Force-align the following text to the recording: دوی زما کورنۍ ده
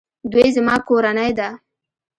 دوی 0.31 0.47
زما 0.55 0.75
کورنۍ 0.87 1.31
ده 1.39 1.49